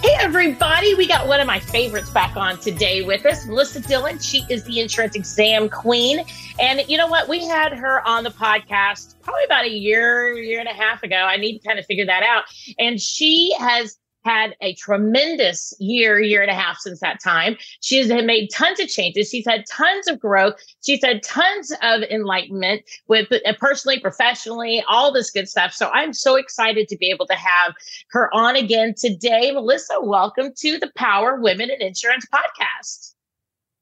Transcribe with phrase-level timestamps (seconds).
[0.00, 0.94] Hey, everybody.
[0.94, 4.20] We got one of my favorites back on today with us, Melissa Dillon.
[4.20, 6.24] She is the insurance exam queen.
[6.60, 7.28] And you know what?
[7.28, 11.16] We had her on the podcast probably about a year, year and a half ago.
[11.16, 12.44] I need to kind of figure that out.
[12.78, 17.56] And she has had a tremendous year, year and a half since that time.
[17.80, 19.30] She has made tons of changes.
[19.30, 20.54] She's had tons of growth.
[20.84, 25.72] She's had tons of enlightenment with uh, personally, professionally, all this good stuff.
[25.72, 27.74] So I'm so excited to be able to have
[28.10, 29.50] her on again today.
[29.52, 33.14] Melissa, welcome to the Power Women in Insurance podcast.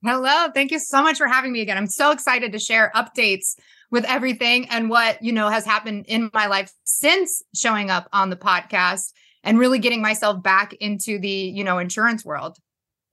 [0.04, 0.48] Hello.
[0.54, 1.76] Thank you so much for having me again.
[1.76, 3.56] I'm so excited to share updates
[3.90, 8.30] with everything and what, you know, has happened in my life since showing up on
[8.30, 9.12] the podcast
[9.46, 12.58] and really getting myself back into the, you know, insurance world.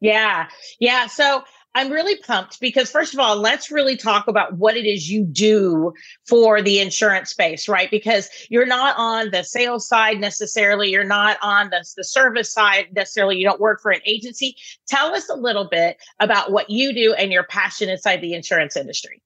[0.02, 0.50] Yeah.
[0.80, 1.08] Yeah.
[1.08, 1.44] So
[1.76, 5.24] I'm really pumped because, first of all, let's really talk about what it is you
[5.24, 5.94] do
[6.28, 7.90] for the insurance space, right?
[7.90, 12.88] Because you're not on the sales side necessarily, you're not on the, the service side
[12.94, 14.56] necessarily, you don't work for an agency.
[14.88, 18.76] Tell us a little bit about what you do and your passion inside the insurance
[18.76, 19.22] industry.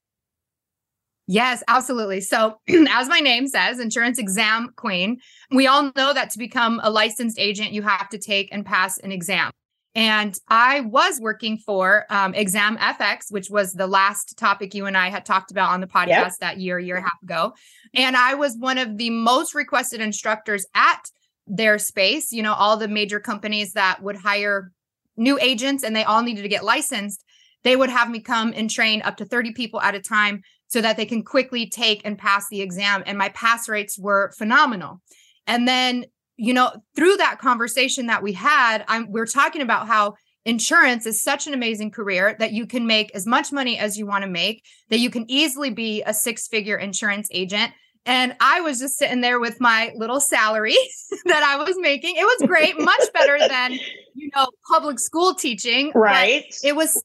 [1.27, 2.21] Yes, absolutely.
[2.21, 5.19] So, as my name says, insurance exam queen,
[5.51, 8.97] we all know that to become a licensed agent, you have to take and pass
[8.97, 9.51] an exam.
[9.93, 14.95] And I was working for um, Exam FX, which was the last topic you and
[14.95, 16.33] I had talked about on the podcast yep.
[16.39, 17.53] that year, year and a half ago.
[17.95, 21.09] And I was one of the most requested instructors at
[21.47, 22.31] their space.
[22.31, 24.71] You know, all the major companies that would hire
[25.15, 27.23] new agents and they all needed to get licensed,
[27.63, 30.81] they would have me come and train up to 30 people at a time so
[30.81, 33.03] that they can quickly take and pass the exam.
[33.05, 35.01] And my pass rates were phenomenal.
[35.45, 40.15] And then, you know, through that conversation that we had, I'm we're talking about how
[40.45, 44.05] insurance is such an amazing career that you can make as much money as you
[44.05, 47.73] want to make, that you can easily be a six-figure insurance agent.
[48.05, 50.77] And I was just sitting there with my little salary
[51.25, 52.15] that I was making.
[52.15, 53.73] It was great, much better than,
[54.15, 55.91] you know, public school teaching.
[55.93, 56.45] Right.
[56.63, 57.03] It was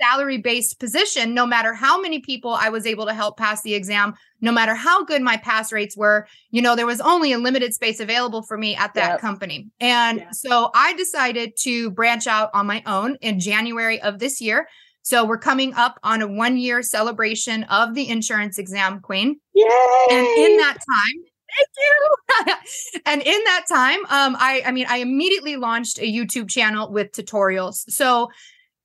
[0.00, 3.74] salary based position, no matter how many people I was able to help pass the
[3.74, 7.38] exam, no matter how good my pass rates were, you know, there was only a
[7.38, 9.20] limited space available for me at that yep.
[9.20, 9.68] company.
[9.80, 10.30] And yeah.
[10.32, 14.68] so I decided to branch out on my own in January of this year.
[15.02, 19.40] So we're coming up on a one year celebration of the insurance exam queen.
[19.54, 19.66] Yay!
[20.10, 21.24] And in that time,
[21.56, 23.00] thank you.
[23.06, 27.12] and in that time, um, I, I mean, I immediately launched a YouTube channel with
[27.12, 27.76] tutorials.
[27.88, 28.28] So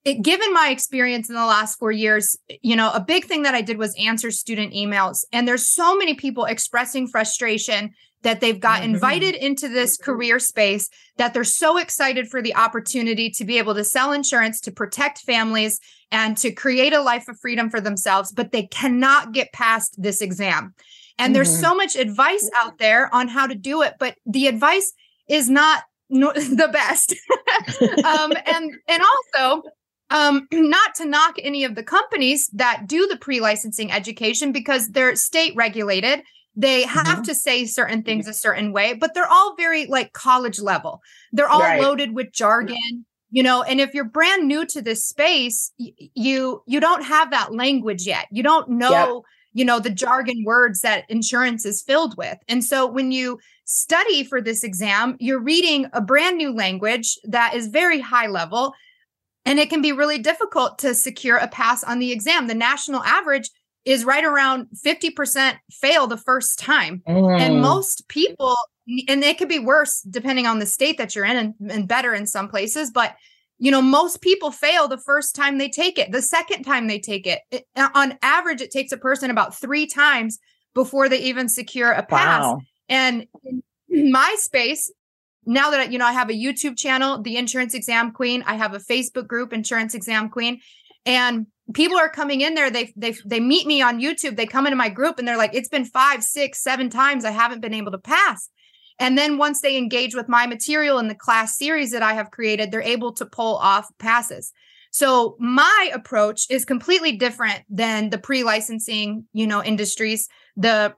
[0.05, 3.55] it, given my experience in the last four years, you know, a big thing that
[3.55, 5.25] I did was answer student emails.
[5.33, 8.95] And there's so many people expressing frustration that they've got mm-hmm.
[8.95, 13.73] invited into this career space that they're so excited for the opportunity to be able
[13.75, 15.79] to sell insurance to protect families
[16.11, 20.21] and to create a life of freedom for themselves, but they cannot get past this
[20.21, 20.73] exam.
[21.17, 21.33] And mm-hmm.
[21.33, 24.93] there's so much advice out there on how to do it, but the advice
[25.27, 27.15] is not no, the best.
[28.05, 29.63] um, and and also
[30.09, 35.15] um, not to knock any of the companies that do the pre-licensing education because they're
[35.15, 36.21] state regulated
[36.55, 37.21] they have mm-hmm.
[37.23, 41.01] to say certain things a certain way but they're all very like college level
[41.33, 41.81] they're all right.
[41.81, 46.79] loaded with jargon you know and if you're brand new to this space you you
[46.79, 49.23] don't have that language yet you don't know yep.
[49.53, 54.23] you know the jargon words that insurance is filled with and so when you study
[54.23, 58.73] for this exam you're reading a brand new language that is very high level
[59.45, 62.47] and it can be really difficult to secure a pass on the exam.
[62.47, 63.49] The national average
[63.85, 67.03] is right around 50% fail the first time.
[67.07, 67.39] Mm.
[67.39, 68.55] And most people,
[69.07, 72.13] and it could be worse depending on the state that you're in and, and better
[72.13, 73.15] in some places, but
[73.57, 76.11] you know, most people fail the first time they take it.
[76.11, 79.87] The second time they take it, it on average, it takes a person about three
[79.87, 80.39] times
[80.73, 82.43] before they even secure a pass.
[82.43, 82.61] Wow.
[82.89, 83.27] And
[83.87, 84.91] in my space,
[85.45, 88.73] now that you know I have a YouTube channel, The Insurance Exam Queen, I have
[88.73, 90.59] a Facebook group, Insurance Exam Queen,
[91.05, 92.69] and people are coming in there.
[92.69, 94.35] They they they meet me on YouTube.
[94.35, 97.31] They come into my group and they're like, "It's been five, six, seven times I
[97.31, 98.49] haven't been able to pass."
[98.99, 102.31] And then once they engage with my material in the class series that I have
[102.31, 104.53] created, they're able to pull off passes.
[104.91, 110.95] So my approach is completely different than the pre-licensing, you know, industries, the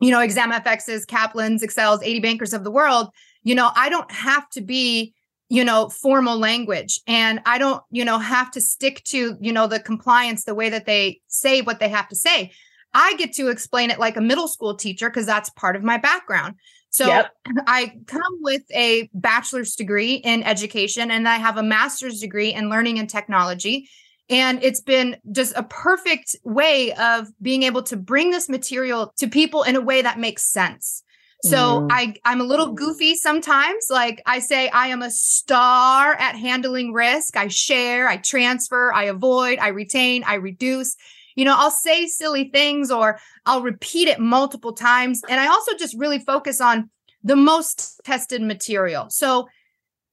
[0.00, 3.08] you know, exam FXs, Kaplan's, Excels, AD Bankers of the world
[3.46, 5.14] you know, I don't have to be,
[5.48, 9.68] you know, formal language and I don't, you know, have to stick to, you know,
[9.68, 12.50] the compliance the way that they say what they have to say.
[12.92, 15.96] I get to explain it like a middle school teacher because that's part of my
[15.96, 16.56] background.
[16.90, 17.30] So yep.
[17.68, 22.68] I come with a bachelor's degree in education and I have a master's degree in
[22.68, 23.88] learning and technology.
[24.28, 29.28] And it's been just a perfect way of being able to bring this material to
[29.28, 31.04] people in a way that makes sense.
[31.48, 31.88] So mm.
[31.90, 33.86] I I'm a little goofy sometimes.
[33.90, 37.36] Like I say I am a star at handling risk.
[37.36, 40.96] I share, I transfer, I avoid, I retain, I reduce.
[41.34, 45.72] You know, I'll say silly things or I'll repeat it multiple times and I also
[45.78, 46.90] just really focus on
[47.22, 49.06] the most tested material.
[49.10, 49.48] So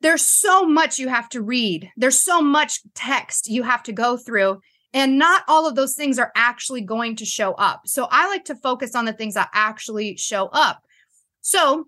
[0.02, 1.90] there's so much you have to read.
[1.96, 4.60] There's so much text you have to go through
[4.94, 7.82] and not all of those things are actually going to show up.
[7.88, 10.84] So I like to focus on the things that actually show up.
[11.44, 11.86] So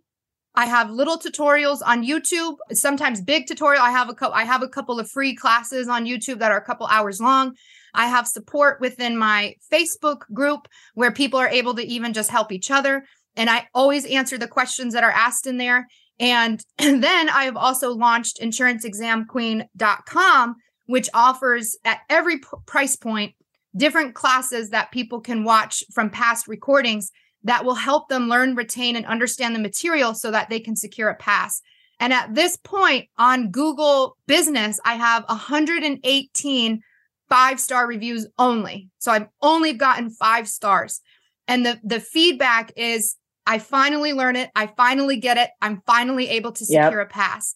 [0.53, 3.81] I have little tutorials on YouTube, sometimes big tutorial.
[3.81, 6.57] I have a couple I have a couple of free classes on YouTube that are
[6.57, 7.55] a couple hours long.
[7.93, 12.51] I have support within my Facebook group where people are able to even just help
[12.51, 13.05] each other
[13.37, 15.87] and I always answer the questions that are asked in there.
[16.19, 20.55] And, then I have also launched insuranceexamqueen.com
[20.87, 23.33] which offers at every p- price point
[23.75, 27.11] different classes that people can watch from past recordings
[27.45, 31.09] that will help them learn, retain, and understand the material so that they can secure
[31.09, 31.61] a pass.
[31.99, 36.81] And at this point on Google Business, I have 118
[37.29, 38.89] five star reviews only.
[38.99, 41.01] So I've only gotten five stars.
[41.47, 43.15] And the, the feedback is
[43.45, 44.49] I finally learn it.
[44.55, 45.49] I finally get it.
[45.61, 47.09] I'm finally able to secure yep.
[47.09, 47.55] a pass.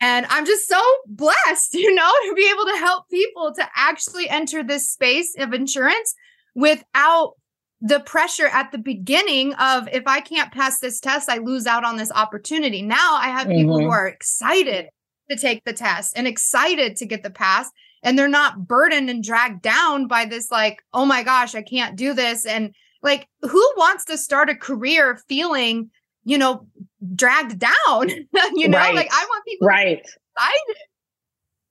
[0.00, 4.28] And I'm just so blessed, you know, to be able to help people to actually
[4.28, 6.14] enter this space of insurance
[6.54, 7.34] without
[7.82, 11.84] the pressure at the beginning of if I can't pass this test, I lose out
[11.84, 12.80] on this opportunity.
[12.80, 13.58] Now I have mm-hmm.
[13.58, 13.92] people who mm-hmm.
[13.92, 14.88] are excited
[15.28, 17.68] to take the test and excited to get the pass.
[18.04, 21.96] And they're not burdened and dragged down by this, like, oh my gosh, I can't
[21.96, 22.46] do this.
[22.46, 25.90] And like, who wants to start a career feeling,
[26.24, 26.68] you know,
[27.14, 28.08] dragged down?
[28.54, 28.94] you know, right.
[28.94, 29.98] like I want people right.
[29.98, 30.76] excited.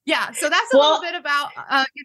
[0.05, 0.31] Yeah.
[0.31, 2.03] So that's a well, little bit about, uh, you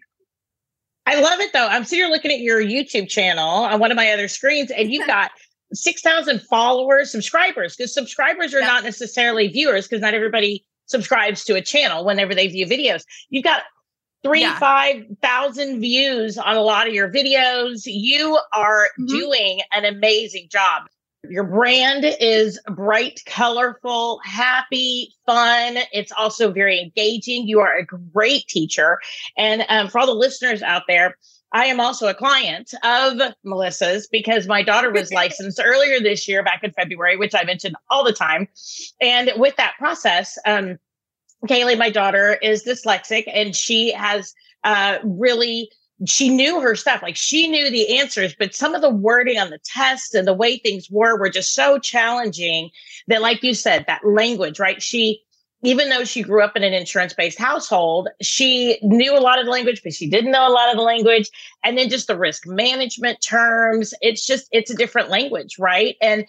[1.07, 1.67] I love it though.
[1.67, 4.91] I'm sitting here looking at your YouTube channel on one of my other screens, and
[4.91, 5.31] you've got
[5.73, 8.67] 6,000 followers, subscribers, because subscribers are yeah.
[8.67, 13.03] not necessarily viewers, because not everybody subscribes to a channel whenever they view videos.
[13.29, 13.63] You've got
[14.21, 14.59] three, yeah.
[14.59, 17.83] 5,000 views on a lot of your videos.
[17.85, 19.05] You are mm-hmm.
[19.05, 20.83] doing an amazing job.
[21.23, 25.77] Your brand is bright, colorful, happy, fun.
[25.91, 27.47] It's also very engaging.
[27.47, 28.99] You are a great teacher.
[29.37, 31.17] And um, for all the listeners out there,
[31.51, 36.43] I am also a client of Melissa's because my daughter was licensed earlier this year,
[36.43, 38.47] back in February, which I mentioned all the time.
[39.01, 40.77] And with that process, um,
[41.45, 44.33] Kaylee, my daughter, is dyslexic and she has
[44.63, 45.71] uh, really
[46.05, 49.49] she knew her stuff like she knew the answers but some of the wording on
[49.49, 52.69] the test and the way things were were just so challenging
[53.07, 54.81] that like you said that language right?
[54.81, 55.21] She
[55.63, 59.45] even though she grew up in an insurance based household she knew a lot of
[59.45, 61.29] the language but she didn't know a lot of the language.
[61.63, 65.95] And then just the risk management terms it's just it's a different language right?
[65.99, 66.25] And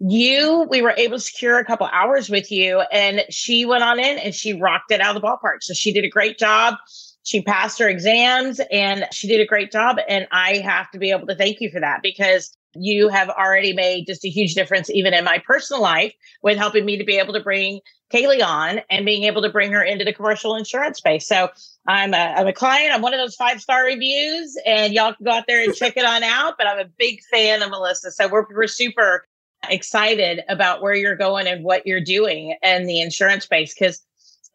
[0.00, 4.00] you we were able to secure a couple hours with you and she went on
[4.00, 5.62] in and she rocked it out of the ballpark.
[5.62, 6.74] So she did a great job
[7.24, 9.98] she passed her exams and she did a great job.
[10.08, 13.72] And I have to be able to thank you for that because you have already
[13.72, 17.18] made just a huge difference, even in my personal life, with helping me to be
[17.18, 17.80] able to bring
[18.12, 21.26] Kaylee on and being able to bring her into the commercial insurance space.
[21.26, 21.48] So
[21.86, 22.94] I'm a, I'm a client.
[22.94, 25.96] I'm one of those five star reviews, and y'all can go out there and check
[25.96, 26.54] it on out.
[26.56, 28.10] But I'm a big fan of Melissa.
[28.10, 29.26] So we're, we're super
[29.68, 33.74] excited about where you're going and what you're doing in the insurance space.
[33.74, 34.02] Because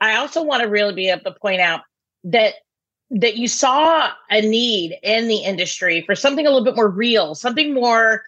[0.01, 1.81] I also want to really be able to point out
[2.25, 2.55] that
[3.09, 7.35] that you saw a need in the industry for something a little bit more real,
[7.35, 8.23] something more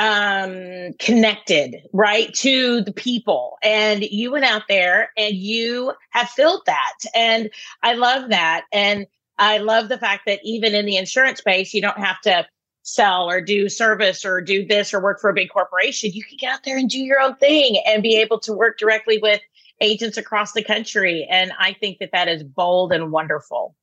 [0.00, 6.62] um connected right to the people and you went out there and you have filled
[6.66, 7.50] that and
[7.82, 9.08] i love that and
[9.38, 12.46] i love the fact that even in the insurance space you don't have to
[12.82, 16.36] sell or do service or do this or work for a big corporation you can
[16.36, 19.40] get out there and do your own thing and be able to work directly with
[19.80, 21.26] agents across the country.
[21.30, 23.74] And I think that that is bold and wonderful.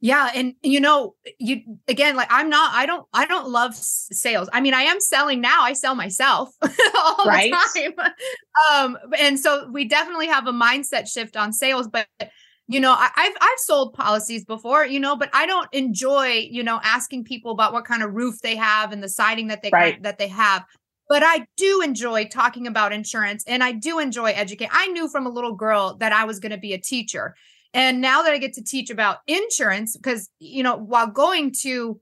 [0.00, 4.48] Yeah, and you know, you again, like I'm not, I don't, I don't love sales.
[4.52, 5.62] I mean, I am selling now.
[5.62, 7.50] I sell myself all right.
[7.50, 8.12] the time.
[8.70, 12.06] Um, and so we definitely have a mindset shift on sales, but
[12.68, 16.62] you know, I, have I've sold policies before, you know, but I don't enjoy, you
[16.62, 19.70] know, asking people about what kind of roof they have and the siding that they
[19.72, 20.02] right.
[20.02, 20.64] that they have
[21.08, 24.72] but I do enjoy talking about insurance and I do enjoy educating.
[24.72, 27.36] I knew from a little girl that I was going to be a teacher.
[27.76, 32.00] And now that I get to teach about insurance, because, you know, while going to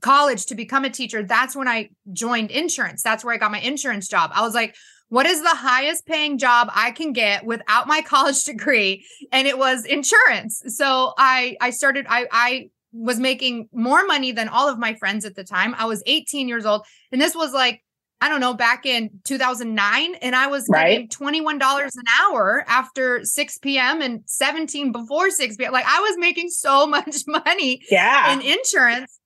[0.00, 3.02] college to become a teacher, that's when I joined insurance.
[3.02, 4.30] That's where I got my insurance job.
[4.32, 4.76] I was like,
[5.08, 9.04] what is the highest paying job I can get without my college degree?
[9.32, 10.62] And it was insurance.
[10.68, 15.24] So I I started I I was making more money than all of my friends
[15.24, 15.74] at the time.
[15.76, 17.82] I was 18 years old and this was like
[18.24, 21.06] I don't know, back in 2009, and I was right.
[21.10, 24.00] getting $21 an hour after 6 p.m.
[24.00, 25.72] and 17 before 6 p.m.
[25.74, 28.32] Like I was making so much money yeah.
[28.32, 29.20] in insurance.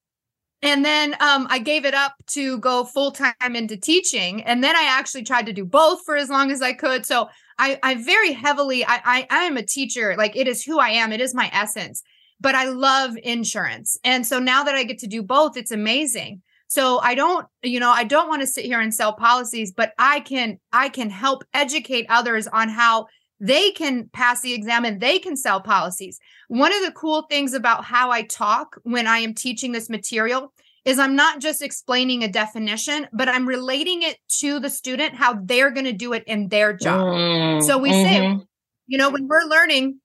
[0.63, 4.43] And then um, I gave it up to go full time into teaching.
[4.43, 7.07] And then I actually tried to do both for as long as I could.
[7.07, 10.17] So I, I very heavily, I, I, I am a teacher.
[10.19, 11.13] Like it is who I am.
[11.13, 12.03] It is my essence.
[12.41, 13.97] But I love insurance.
[14.03, 16.43] And so now that I get to do both, it's amazing.
[16.69, 19.93] So I don't, you know, I don't want to sit here and sell policies, but
[19.99, 23.07] I can, I can help educate others on how
[23.41, 26.19] they can pass the exam and they can sell policies.
[26.49, 30.53] One of the cool things about how I talk when I am teaching this material
[30.85, 35.35] is I'm not just explaining a definition, but I'm relating it to the student how
[35.35, 37.01] they're going to do it in their job.
[37.01, 38.39] Mm, so we mm-hmm.
[38.39, 38.47] say,
[38.87, 40.01] you know, when we're learning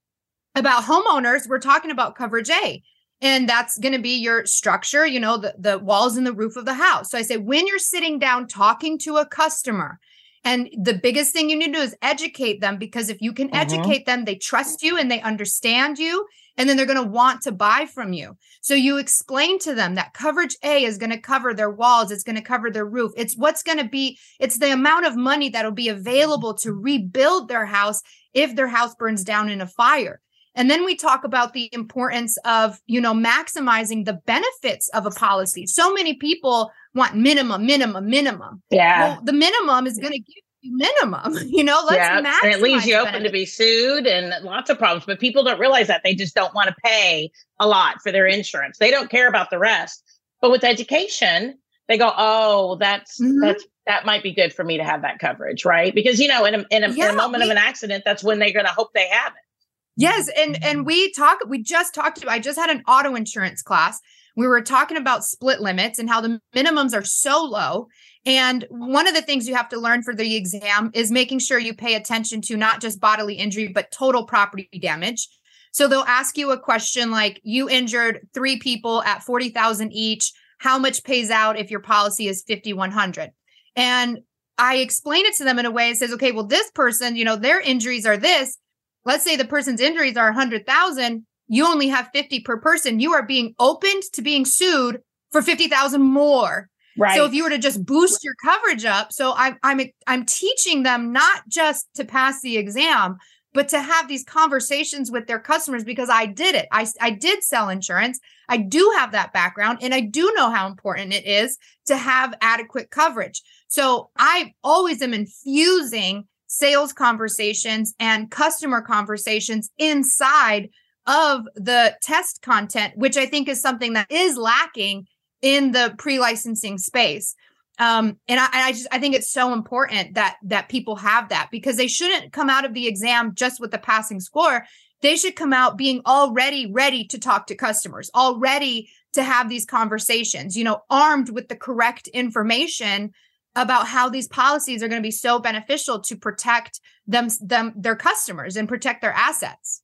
[0.55, 2.81] about homeowners, we're talking about coverage A
[3.23, 6.55] and that's going to be your structure you know the, the walls and the roof
[6.55, 7.09] of the house.
[7.09, 9.99] So i say when you're sitting down talking to a customer
[10.43, 13.47] and the biggest thing you need to do is educate them because if you can
[13.47, 13.55] mm-hmm.
[13.55, 16.27] educate them they trust you and they understand you
[16.57, 18.37] and then they're going to want to buy from you.
[18.61, 22.23] So you explain to them that coverage a is going to cover their walls it's
[22.23, 25.49] going to cover their roof it's what's going to be it's the amount of money
[25.49, 28.01] that'll be available to rebuild their house
[28.33, 30.19] if their house burns down in a fire
[30.55, 35.11] and then we talk about the importance of, you know, maximizing the benefits of a
[35.11, 35.65] policy.
[35.65, 38.61] So many people want minimum, minimum, minimum.
[38.69, 39.07] Yeah.
[39.07, 42.39] Well, the minimum is going to give you minimum, you know, let's yeah.
[42.43, 45.05] And it leaves you open to be sued and lots of problems.
[45.05, 48.27] But people don't realize that they just don't want to pay a lot for their
[48.27, 48.77] insurance.
[48.77, 50.03] They don't care about the rest.
[50.39, 51.57] But with education,
[51.87, 53.39] they go, oh, that's mm-hmm.
[53.39, 55.93] that's that might be good for me to have that coverage, right?
[55.93, 58.03] Because you know, in a in a, yeah, in a moment we, of an accident,
[58.05, 59.52] that's when they're going to hope they have it.
[59.95, 63.99] Yes, and and we talk we just talked I just had an auto insurance class.
[64.35, 67.87] We were talking about split limits and how the minimums are so low.
[68.25, 71.59] And one of the things you have to learn for the exam is making sure
[71.59, 75.27] you pay attention to not just bodily injury but total property damage.
[75.71, 80.79] So they'll ask you a question like you injured 3 people at 40,000 each, how
[80.79, 83.31] much pays out if your policy is 5100?
[83.75, 84.19] And
[84.57, 87.25] I explain it to them in a way it says, okay, well, this person, you
[87.25, 88.57] know, their injuries are this
[89.05, 92.99] let's say the person's injuries are 100,000, you only have 50 per person.
[92.99, 94.99] You are being opened to being sued
[95.31, 96.69] for 50,000 more.
[96.97, 97.15] Right.
[97.15, 100.83] So if you were to just boost your coverage up, so I'm I'm I'm teaching
[100.83, 103.17] them not just to pass the exam,
[103.53, 106.67] but to have these conversations with their customers because I did it.
[106.71, 108.19] I I did sell insurance.
[108.47, 111.57] I do have that background and I do know how important it is
[111.87, 113.41] to have adequate coverage.
[113.67, 120.69] So I always am infusing sales conversations and customer conversations inside
[121.07, 125.07] of the test content, which I think is something that is lacking
[125.41, 127.35] in the pre-licensing space.
[127.79, 131.49] Um, and I, I just I think it's so important that that people have that
[131.51, 134.65] because they shouldn't come out of the exam just with the passing score.
[135.01, 139.65] They should come out being already ready to talk to customers, already to have these
[139.65, 143.11] conversations, you know, armed with the correct information
[143.55, 147.95] about how these policies are going to be so beneficial to protect them them their
[147.95, 149.81] customers and protect their assets.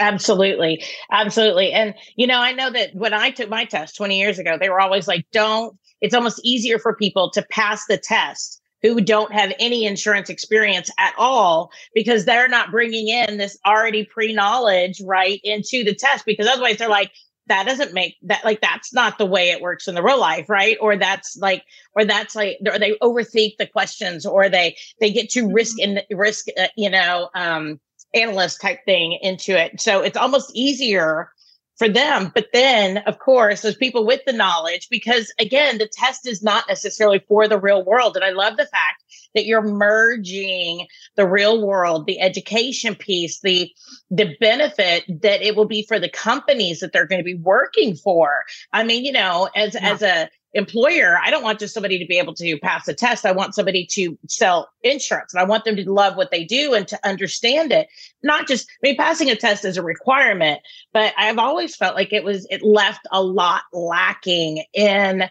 [0.00, 0.82] Absolutely.
[1.10, 1.72] Absolutely.
[1.72, 4.68] And you know i know that when i took my test 20 years ago they
[4.68, 9.32] were always like don't it's almost easier for people to pass the test who don't
[9.32, 15.40] have any insurance experience at all because they're not bringing in this already pre-knowledge right
[15.42, 17.10] into the test because otherwise they're like
[17.48, 20.48] that doesn't make that like that's not the way it works in the real life
[20.48, 21.64] right or that's like
[21.94, 25.98] or that's like or they overthink the questions or they they get too risk mm-hmm.
[26.08, 27.80] in risk uh, you know um
[28.14, 31.30] analyst type thing into it so it's almost easier
[31.78, 32.32] for them.
[32.34, 36.64] But then, of course, there's people with the knowledge because, again, the test is not
[36.68, 38.16] necessarily for the real world.
[38.16, 39.04] And I love the fact
[39.34, 43.70] that you're merging the real world, the education piece, the
[44.10, 47.94] the benefit that it will be for the companies that they're going to be working
[47.94, 48.44] for.
[48.72, 49.92] I mean, you know, as yeah.
[49.92, 53.26] as a employer, I don't want just somebody to be able to pass a test.
[53.26, 56.74] I want somebody to sell insurance and I want them to love what they do
[56.74, 57.88] and to understand it.
[58.22, 60.60] Not just, I mean, passing a test is a requirement,
[60.92, 65.28] but I've always felt like it was, it left a lot lacking in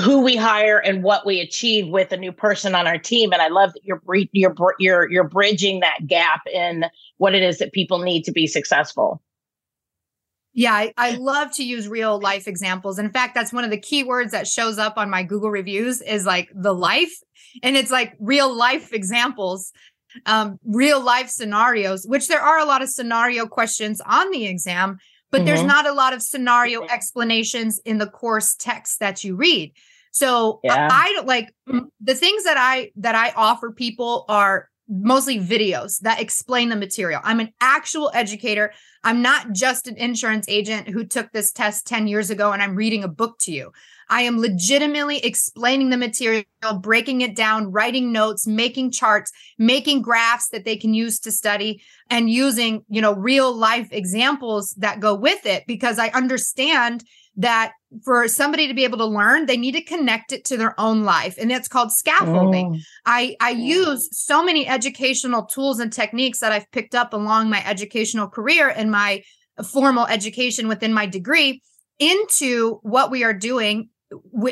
[0.00, 3.32] who we hire and what we achieve with a new person on our team.
[3.32, 4.00] And I love that you're,
[4.32, 6.84] you're, you're, you're bridging that gap in
[7.16, 9.22] what it is that people need to be successful.
[10.56, 12.98] Yeah, I, I, love to use real life examples.
[12.98, 16.24] In fact, that's one of the keywords that shows up on my Google reviews is
[16.24, 17.12] like the life.
[17.62, 19.70] And it's like real life examples,
[20.24, 24.96] um, real life scenarios, which there are a lot of scenario questions on the exam,
[25.30, 25.46] but mm-hmm.
[25.46, 29.74] there's not a lot of scenario explanations in the course text that you read.
[30.10, 30.88] So yeah.
[30.90, 31.54] I, I like
[32.00, 37.20] the things that I that I offer people are mostly videos that explain the material.
[37.24, 38.72] I'm an actual educator.
[39.02, 42.76] I'm not just an insurance agent who took this test 10 years ago and I'm
[42.76, 43.72] reading a book to you.
[44.08, 46.44] I am legitimately explaining the material,
[46.80, 51.82] breaking it down, writing notes, making charts, making graphs that they can use to study
[52.08, 57.04] and using, you know, real life examples that go with it because I understand
[57.36, 57.72] that
[58.04, 61.04] for somebody to be able to learn they need to connect it to their own
[61.04, 62.74] life and it's called scaffolding.
[62.76, 62.80] Oh.
[63.04, 67.64] i i use so many educational tools and techniques that i've picked up along my
[67.66, 69.22] educational career and my
[69.64, 71.62] formal education within my degree
[71.98, 73.88] into what we are doing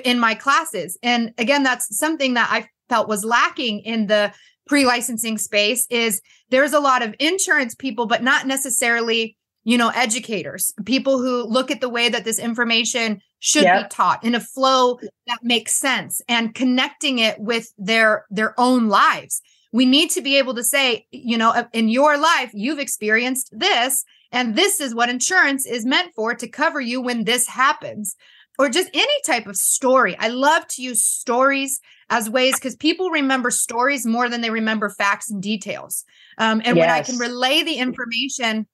[0.04, 0.98] in my classes.
[1.02, 4.32] And again that's something that i felt was lacking in the
[4.66, 10.72] pre-licensing space is there's a lot of insurance people but not necessarily you know, educators,
[10.84, 13.84] people who look at the way that this information should yep.
[13.84, 18.88] be taught in a flow that makes sense and connecting it with their their own
[18.88, 19.40] lives.
[19.72, 24.04] We need to be able to say, you know, in your life you've experienced this
[24.30, 28.16] and this is what insurance is meant for to cover you when this happens.
[28.56, 30.16] Or just any type of story.
[30.16, 34.90] I love to use stories as ways because people remember stories more than they remember
[34.90, 36.04] facts and details.
[36.38, 36.82] Um, and yes.
[36.84, 38.68] when I can relay the information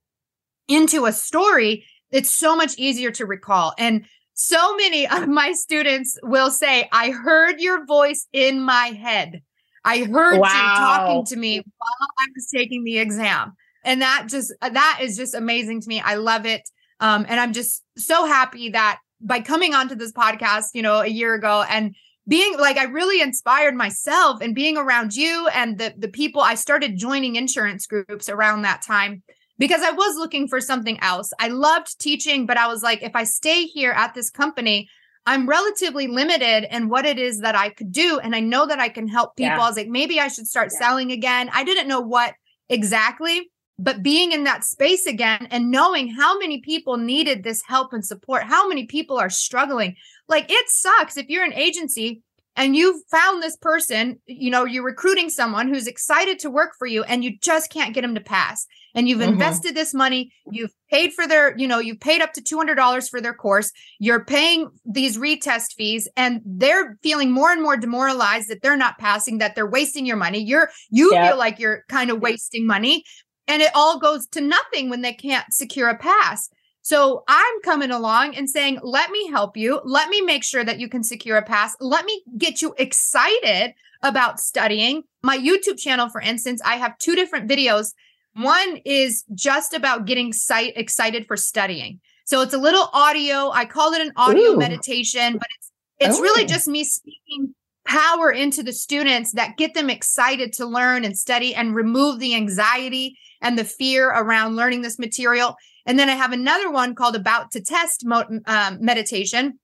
[0.71, 3.75] into a story, it's so much easier to recall.
[3.79, 9.43] And so many of my students will say, I heard your voice in my head.
[9.85, 10.49] I heard wow.
[10.49, 13.53] you talking to me while I was taking the exam.
[13.85, 16.01] And that just, that is just amazing to me.
[16.01, 16.63] I love it.
[17.01, 21.07] Um, and I'm just so happy that by coming onto this podcast, you know, a
[21.07, 21.95] year ago and
[22.29, 26.55] being like I really inspired myself and being around you and the the people I
[26.55, 29.23] started joining insurance groups around that time
[29.61, 31.33] because I was looking for something else.
[31.39, 34.89] I loved teaching, but I was like, if I stay here at this company,
[35.27, 38.19] I'm relatively limited in what it is that I could do.
[38.19, 39.51] And I know that I can help people.
[39.51, 39.63] Yeah.
[39.63, 40.79] I was like, maybe I should start yeah.
[40.79, 41.51] selling again.
[41.53, 42.35] I didn't know what
[42.71, 47.93] exactly, but being in that space again and knowing how many people needed this help
[47.93, 49.95] and support, how many people are struggling.
[50.27, 52.23] Like it sucks if you're an agency
[52.57, 56.87] and you've found this person, you know, you're recruiting someone who's excited to work for
[56.87, 58.67] you and you just can't get them to pass.
[58.95, 59.33] And you've mm-hmm.
[59.33, 63.21] invested this money, you've paid for their, you know, you've paid up to $200 for
[63.21, 68.63] their course, you're paying these retest fees and they're feeling more and more demoralized that
[68.63, 70.43] they're not passing, that they're wasting your money.
[70.43, 71.29] You're you yep.
[71.29, 73.05] feel like you're kind of wasting money
[73.47, 76.51] and it all goes to nothing when they can't secure a pass.
[76.83, 79.81] So I'm coming along and saying, let me help you.
[79.85, 81.77] Let me make sure that you can secure a pass.
[81.81, 85.03] Let me get you excited about studying.
[85.23, 87.93] My YouTube channel, for instance, I have two different videos.
[88.35, 92.01] One is just about getting sight excited for studying.
[92.25, 93.51] So it's a little audio.
[93.51, 94.57] I call it an audio Ooh.
[94.57, 96.23] meditation, but it's it's oh.
[96.23, 97.55] really just me speaking
[97.87, 102.35] power into the students that get them excited to learn and study and remove the
[102.35, 105.57] anxiety and the fear around learning this material.
[105.91, 109.59] And then I have another one called About to Test mo- um, Meditation.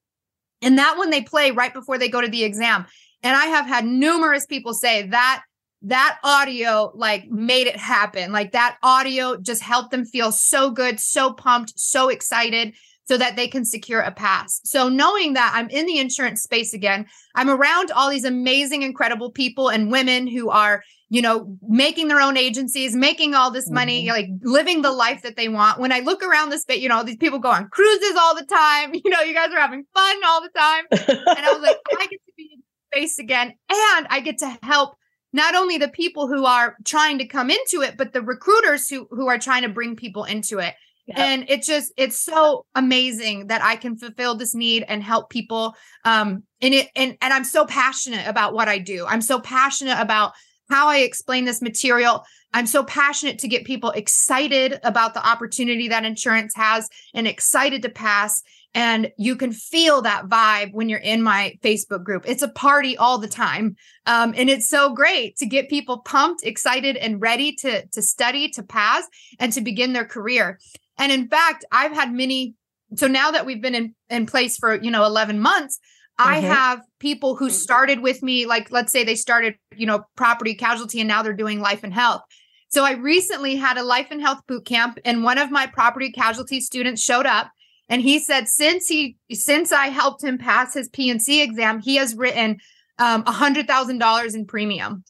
[0.61, 2.85] And that one they play right before they go to the exam.
[3.23, 5.45] And I have had numerous people say that
[5.83, 8.33] that audio like made it happen.
[8.33, 13.37] Like that audio just helped them feel so good, so pumped, so excited so that
[13.37, 14.61] they can secure a pass.
[14.65, 19.31] So knowing that I'm in the insurance space again, I'm around all these amazing, incredible
[19.31, 24.07] people and women who are, you know, making their own agencies, making all this money,
[24.07, 24.17] mm-hmm.
[24.17, 25.79] like living the life that they want.
[25.79, 28.45] When I look around the space, you know, these people go on cruises all the
[28.45, 28.95] time.
[29.07, 30.85] You know, you guys are having fun all the time.
[30.91, 34.59] and I was like, I get to be in space again and I get to
[34.63, 34.97] help
[35.33, 39.07] not only the people who are trying to come into it, but the recruiters who
[39.11, 40.75] who are trying to bring people into it.
[41.15, 45.77] And it's just it's so amazing that I can fulfill this need and help people.
[46.05, 49.07] Um, and it and and I'm so passionate about what I do.
[49.07, 50.33] I'm so passionate about
[50.69, 52.25] how I explain this material.
[52.53, 57.83] I'm so passionate to get people excited about the opportunity that insurance has and excited
[57.83, 58.43] to pass.
[58.75, 62.25] And you can feel that vibe when you're in my Facebook group.
[62.27, 63.77] It's a party all the time.
[64.05, 68.51] Um, and it's so great to get people pumped, excited, and ready to, to study,
[68.51, 69.07] to pass,
[69.39, 70.59] and to begin their career.
[70.99, 72.55] And in fact, I've had many.
[72.97, 75.79] So now that we've been in, in place for, you know, 11 months,
[76.19, 76.31] mm-hmm.
[76.31, 80.55] I have people who started with me, like, let's say they started, you know, property
[80.55, 82.23] casualty and now they're doing life and health.
[82.69, 86.11] So I recently had a life and health boot camp, and one of my property
[86.11, 87.51] casualty students showed up
[87.89, 92.15] And he said since he since I helped him pass his P&C exam, he has
[92.17, 92.59] written
[92.99, 95.05] um a hundred thousand dollars in premium.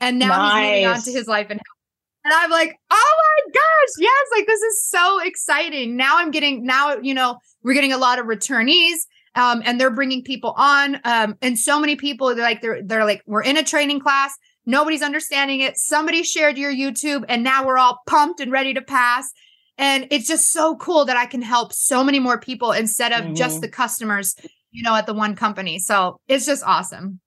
[0.00, 0.54] And now nice.
[0.54, 2.24] he's moving on to his life and health.
[2.24, 3.12] And I'm like, oh
[3.46, 5.96] my gosh, yes, like this is so exciting.
[5.96, 8.94] Now I'm getting now, you know, we're getting a lot of returnees.
[9.34, 11.00] Um, and they're bringing people on.
[11.04, 14.36] Um, and so many people they're like they're they're like, we're in a training class,
[14.66, 15.76] nobody's understanding it.
[15.76, 19.32] Somebody shared your YouTube, and now we're all pumped and ready to pass.
[19.78, 23.24] And it's just so cool that I can help so many more people instead of
[23.24, 23.34] mm-hmm.
[23.34, 24.36] just the customers,
[24.70, 25.78] you know, at the one company.
[25.78, 27.20] So it's just awesome.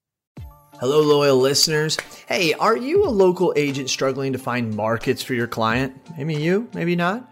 [0.79, 1.97] Hello, loyal listeners.
[2.27, 5.95] Hey, are you a local agent struggling to find markets for your client?
[6.17, 7.31] Maybe you, maybe not.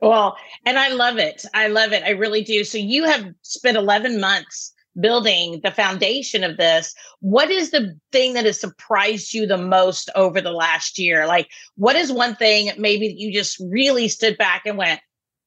[0.00, 1.44] Well, and I love it.
[1.54, 2.02] I love it.
[2.02, 2.64] I really do.
[2.64, 6.94] So you have spent 11 months building the foundation of this.
[7.20, 11.26] What is the thing that has surprised you the most over the last year?
[11.26, 15.00] Like, what is one thing maybe that you just really stood back and went,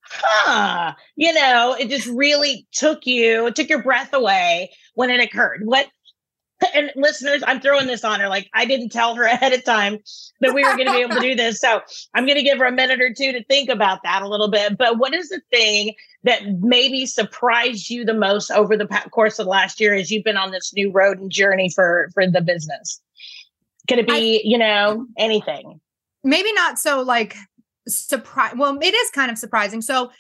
[0.04, 5.20] huh, you know, it just really took you, it took your breath away when it
[5.20, 5.62] occurred.
[5.66, 5.88] What
[6.74, 8.28] and listeners, I'm throwing this on her.
[8.28, 10.00] Like I didn't tell her ahead of time
[10.42, 11.60] that we were going to be able to do this.
[11.60, 11.82] So
[12.14, 14.50] I'm going to give her a minute or two to think about that a little
[14.50, 14.78] bit.
[14.78, 19.46] But what is the thing that maybe surprised you the most over the course of
[19.46, 22.42] the last year as you've been on this new road and journey for for the
[22.42, 23.02] business?
[23.90, 25.82] Could it be, I, you know, anything?
[26.24, 27.36] Maybe not so like
[27.88, 28.54] surprise.
[28.56, 29.82] Well, it is kind of surprising.
[29.82, 30.12] So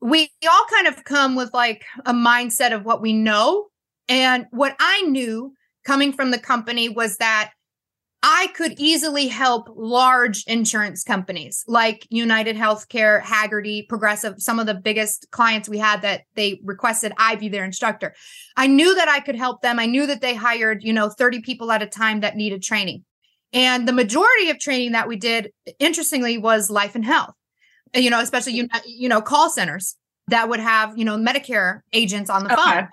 [0.00, 3.66] we all kind of come with like a mindset of what we know.
[4.06, 7.52] And what I knew coming from the company was that
[8.26, 14.72] I could easily help large insurance companies like United Healthcare, Hagerty, Progressive, some of the
[14.72, 18.14] biggest clients we had that they requested I be their instructor.
[18.56, 19.78] I knew that I could help them.
[19.78, 23.04] I knew that they hired, you know, 30 people at a time that needed training.
[23.52, 27.34] And the majority of training that we did, interestingly, was life and health.
[27.94, 29.94] You know, especially you you know call centers
[30.26, 32.62] that would have you know Medicare agents on the okay.
[32.62, 32.88] phone.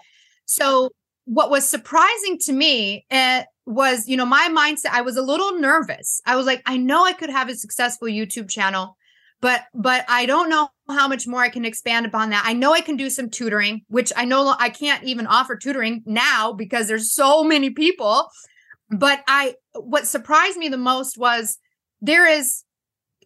[0.45, 0.91] So
[1.25, 4.91] what was surprising to me uh, was you know my mindset.
[4.91, 6.21] I was a little nervous.
[6.25, 8.97] I was like, I know I could have a successful YouTube channel,
[9.39, 12.43] but but I don't know how much more I can expand upon that.
[12.45, 16.03] I know I can do some tutoring, which I know I can't even offer tutoring
[16.05, 18.29] now because there's so many people
[18.91, 21.57] but I, what surprised me the most was
[22.01, 22.63] there is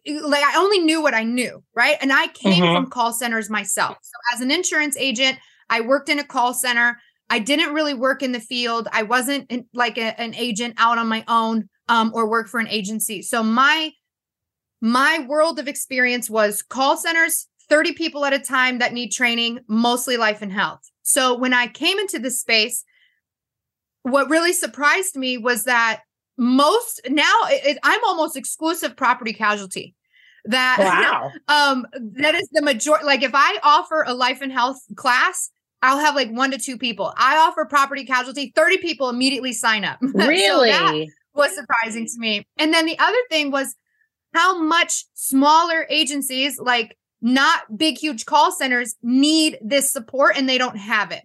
[0.06, 1.96] like I only knew what I knew, right?
[2.00, 2.74] And I came mm-hmm.
[2.74, 3.96] from call centers myself.
[4.00, 7.00] So as an insurance agent, I worked in a call center.
[7.28, 8.88] I didn't really work in the field.
[8.92, 12.60] I wasn't in, like a, an agent out on my own um, or work for
[12.60, 13.22] an agency.
[13.22, 13.92] So my
[14.80, 19.60] my world of experience was call centers, 30 people at a time that need training,
[19.68, 20.80] mostly life and health.
[21.02, 22.84] So when I came into this space,
[24.02, 26.02] what really surprised me was that
[26.38, 29.94] most now it, I'm almost exclusive property casualty.
[30.44, 31.32] That wow.
[31.48, 31.86] um
[32.18, 33.04] that is the majority.
[33.06, 35.50] Like if I offer a life and health class,
[35.86, 37.14] I'll have like one to two people.
[37.16, 39.98] I offer property casualty, 30 people immediately sign up.
[40.14, 40.72] Really?
[40.72, 42.44] so was surprising to me.
[42.58, 43.76] And then the other thing was
[44.34, 50.58] how much smaller agencies, like not big, huge call centers, need this support and they
[50.58, 51.22] don't have it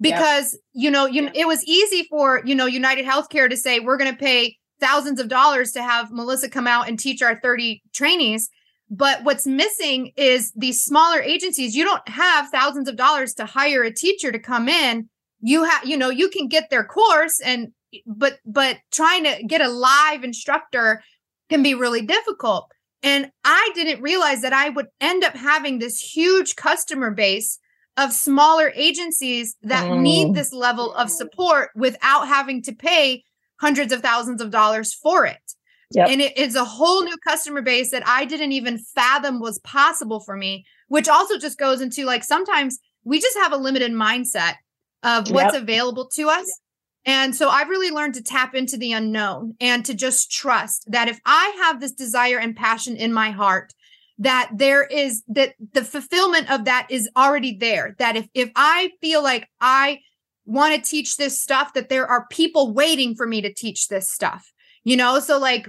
[0.00, 0.60] because yep.
[0.84, 4.10] you know you it was easy for you know United Healthcare to say we're going
[4.10, 8.50] to pay thousands of dollars to have Melissa come out and teach our 30 trainees
[8.96, 13.82] but what's missing is these smaller agencies you don't have thousands of dollars to hire
[13.82, 15.08] a teacher to come in
[15.40, 17.68] you have you know you can get their course and
[18.06, 21.02] but but trying to get a live instructor
[21.48, 22.70] can be really difficult
[23.02, 27.58] and i didn't realize that i would end up having this huge customer base
[27.96, 30.00] of smaller agencies that mm.
[30.00, 33.22] need this level of support without having to pay
[33.60, 35.53] hundreds of thousands of dollars for it.
[35.94, 36.08] Yep.
[36.10, 40.20] And it is a whole new customer base that I didn't even fathom was possible
[40.20, 44.54] for me, which also just goes into like sometimes we just have a limited mindset
[45.02, 45.62] of what's yep.
[45.62, 46.60] available to us.
[47.06, 51.08] And so I've really learned to tap into the unknown and to just trust that
[51.08, 53.72] if I have this desire and passion in my heart
[54.18, 58.90] that there is that the fulfillment of that is already there that if if i
[59.00, 59.98] feel like i
[60.46, 64.08] want to teach this stuff that there are people waiting for me to teach this
[64.10, 64.52] stuff
[64.84, 65.68] you know so like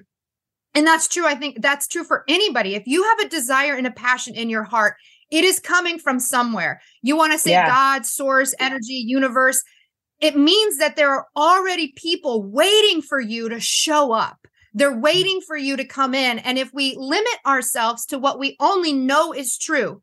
[0.75, 1.25] And that's true.
[1.25, 2.75] I think that's true for anybody.
[2.75, 4.95] If you have a desire and a passion in your heart,
[5.31, 6.81] it is coming from somewhere.
[7.01, 7.67] You want to say yeah.
[7.67, 9.63] God, source, energy, universe.
[10.19, 14.47] It means that there are already people waiting for you to show up.
[14.73, 15.01] They're mm-hmm.
[15.01, 16.39] waiting for you to come in.
[16.39, 20.01] And if we limit ourselves to what we only know is true,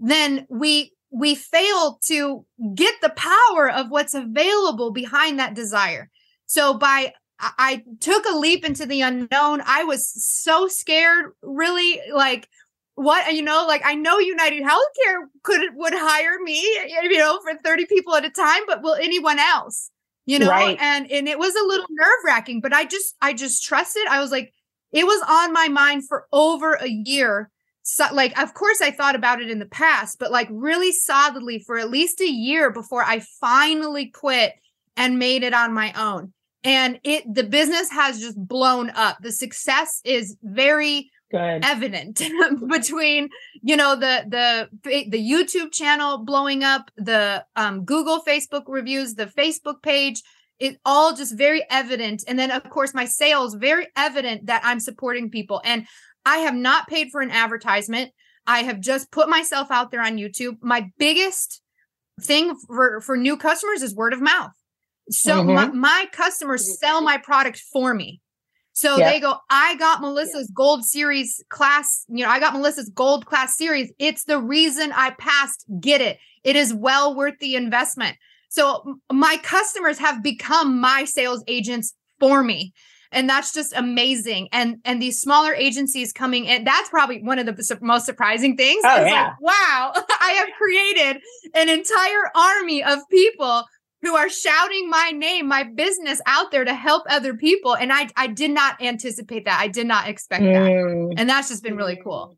[0.00, 6.10] then we we fail to get the power of what's available behind that desire.
[6.46, 7.12] So by
[7.58, 9.62] I took a leap into the unknown.
[9.66, 12.48] I was so scared, really like
[12.96, 16.60] what you know, like I know United Healthcare could would hire me,
[17.02, 19.90] you know, for 30 people at a time, but will anyone else?
[20.26, 20.78] You know, right.
[20.80, 24.04] and and it was a little nerve-wracking, but I just I just trusted.
[24.08, 24.52] I was like,
[24.92, 27.50] it was on my mind for over a year
[27.86, 31.58] so, like of course i thought about it in the past but like really solidly
[31.58, 34.54] for at least a year before i finally quit
[34.96, 36.32] and made it on my own
[36.64, 41.64] and it the business has just blown up the success is very Good.
[41.64, 42.22] evident
[42.68, 43.28] between
[43.62, 49.26] you know the the the youtube channel blowing up the um, google facebook reviews the
[49.26, 50.22] facebook page
[50.60, 54.80] it all just very evident and then of course my sales very evident that i'm
[54.80, 55.86] supporting people and
[56.24, 58.12] I have not paid for an advertisement.
[58.46, 60.56] I have just put myself out there on YouTube.
[60.62, 61.60] My biggest
[62.20, 64.52] thing for, for new customers is word of mouth.
[65.10, 65.54] So mm-hmm.
[65.54, 68.20] my, my, customers sell my product for me.
[68.72, 69.12] So yep.
[69.12, 70.54] they go, I got Melissa's yep.
[70.54, 73.92] gold series class, you know, I got Melissa's gold class series.
[73.98, 75.64] It's the reason I passed.
[75.80, 76.18] Get it.
[76.42, 78.16] It is well worth the investment.
[78.48, 82.72] So my customers have become my sales agents for me
[83.14, 87.46] and that's just amazing and and these smaller agencies coming in that's probably one of
[87.46, 89.24] the su- most surprising things oh, yeah.
[89.24, 91.22] Like, wow i have created
[91.54, 93.64] an entire army of people
[94.04, 98.08] who are shouting my name my business out there to help other people and i
[98.16, 100.52] i did not anticipate that i did not expect mm.
[100.52, 102.36] that and that's just been really cool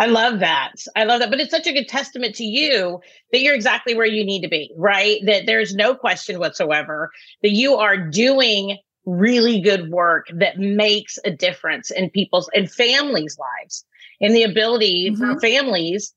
[0.00, 0.74] I love that.
[0.94, 1.28] I love that.
[1.28, 3.00] But it's such a good testament to you
[3.32, 5.18] that you're exactly where you need to be, right?
[5.26, 7.10] That there's no question whatsoever
[7.42, 13.38] that you are doing really good work that makes a difference in people's and families'
[13.38, 13.84] lives
[14.20, 15.32] and the ability mm-hmm.
[15.32, 16.14] for families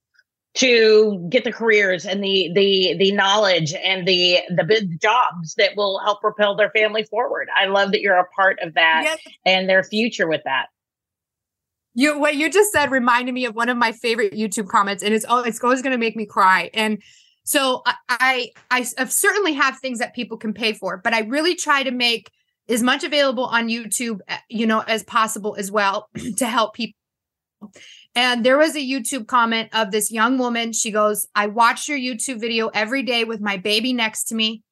[0.53, 5.77] to get the careers and the the the knowledge and the the big jobs that
[5.77, 7.47] will help propel their family forward.
[7.55, 9.19] I love that you're a part of that yes.
[9.45, 10.67] and their future with that.
[11.93, 15.13] You what you just said reminded me of one of my favorite YouTube comments, and
[15.13, 16.69] it's oh, it's always going to make me cry.
[16.73, 17.01] And
[17.43, 21.55] so I, I I certainly have things that people can pay for, but I really
[21.55, 22.29] try to make
[22.69, 26.95] as much available on YouTube, eh, you know, as possible as well to help people.
[28.15, 30.73] And there was a YouTube comment of this young woman.
[30.73, 34.63] She goes, I watch your YouTube video every day with my baby next to me.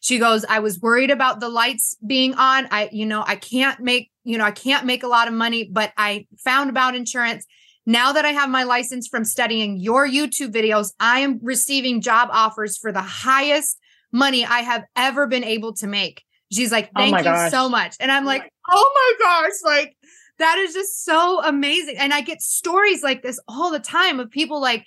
[0.00, 2.68] She goes, I was worried about the lights being on.
[2.70, 5.68] I, you know, I can't make, you know, I can't make a lot of money,
[5.70, 7.44] but I found about insurance.
[7.86, 12.28] Now that I have my license from studying your YouTube videos, I am receiving job
[12.32, 13.78] offers for the highest
[14.12, 16.22] money I have ever been able to make.
[16.52, 17.50] She's like, oh thank oh you gosh.
[17.50, 17.96] so much.
[18.00, 19.96] And I'm oh like, oh my gosh, like
[20.38, 21.96] that is just so amazing.
[21.98, 24.84] And I get stories like this all the time of people like,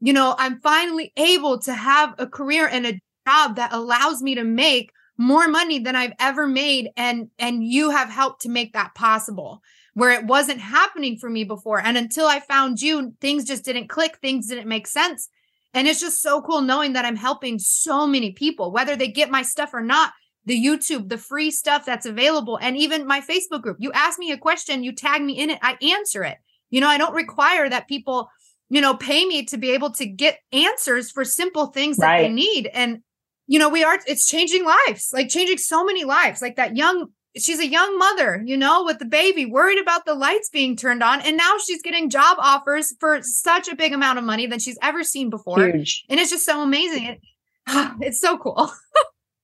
[0.00, 4.34] you know, I'm finally able to have a career and a job that allows me
[4.36, 6.90] to make more money than I've ever made.
[6.96, 9.62] And and you have helped to make that possible
[9.94, 11.80] where it wasn't happening for me before.
[11.80, 15.28] And until I found you, things just didn't click, things didn't make sense.
[15.74, 19.30] And it's just so cool knowing that I'm helping so many people, whether they get
[19.30, 20.12] my stuff or not
[20.48, 23.76] the YouTube, the free stuff that's available, and even my Facebook group.
[23.78, 26.38] You ask me a question, you tag me in it, I answer it.
[26.70, 28.30] You know, I don't require that people,
[28.70, 32.22] you know, pay me to be able to get answers for simple things that right.
[32.22, 32.66] they need.
[32.72, 33.02] And,
[33.46, 36.40] you know, we are, it's changing lives, like changing so many lives.
[36.40, 40.14] Like that young, she's a young mother, you know, with the baby, worried about the
[40.14, 41.20] lights being turned on.
[41.20, 44.78] And now she's getting job offers for such a big amount of money than she's
[44.80, 45.62] ever seen before.
[45.62, 46.04] Huge.
[46.08, 47.04] And it's just so amazing.
[47.04, 47.20] It,
[48.00, 48.72] it's so cool.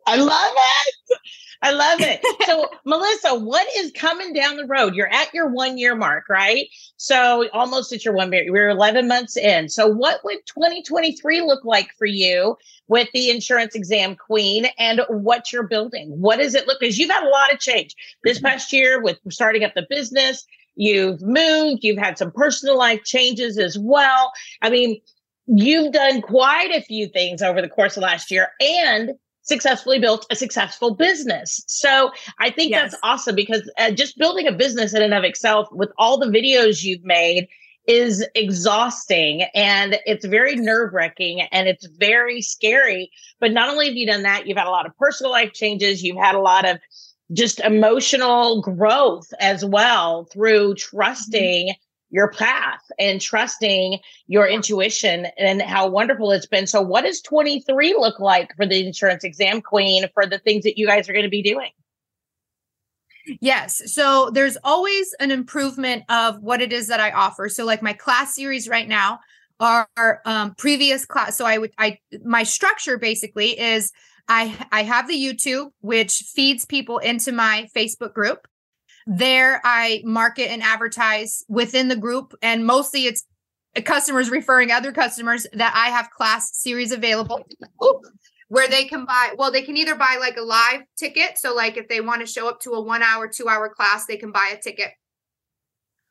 [0.07, 1.19] I love it.
[1.63, 2.21] I love it.
[2.45, 4.95] So, Melissa, what is coming down the road?
[4.95, 6.67] You're at your one year mark, right?
[6.99, 8.53] So, almost at your one year.
[8.53, 9.71] We're 11 months in.
[9.71, 12.57] So, what would 2023 look like for you
[12.89, 16.11] with the insurance exam queen and what you're building?
[16.21, 16.81] What does it look?
[16.81, 20.45] Because you've had a lot of change this past year with starting up the business.
[20.77, 24.33] You've moved, you've had some personal life changes as well.
[24.61, 25.01] I mean,
[25.47, 29.13] you've done quite a few things over the course of last year and
[29.45, 31.63] successfully built a successful business.
[31.67, 32.91] So I think yes.
[32.91, 36.27] that's awesome because uh, just building a business in and of itself with all the
[36.27, 37.49] videos you've made
[37.87, 43.11] is exhausting and it's very nerve wracking and it's very scary.
[43.41, 46.03] But not only have you done that, you've had a lot of personal life changes,
[46.03, 46.79] you've had a lot of
[47.33, 51.84] just emotional growth as well through trusting mm-hmm.
[52.15, 53.99] Your path and trusting
[54.29, 56.65] your intuition and how wonderful it's been.
[56.65, 60.79] So, what does 23 look like for the insurance exam queen for the things that
[60.79, 61.71] you guys are going to be doing?
[63.41, 63.83] Yes.
[63.93, 67.49] So there's always an improvement of what it is that I offer.
[67.49, 69.19] So like my class series right now
[69.59, 71.37] are um, previous class.
[71.37, 73.93] So I would I my structure basically is
[74.29, 78.47] I I have the YouTube which feeds people into my Facebook group.
[79.07, 83.25] There I market and advertise within the group and mostly it's
[83.85, 87.45] customers referring other customers that I have class series available.
[87.83, 88.01] Ooh
[88.49, 91.77] where they can buy well they can either buy like a live ticket so like
[91.77, 94.31] if they want to show up to a 1 hour 2 hour class they can
[94.31, 94.91] buy a ticket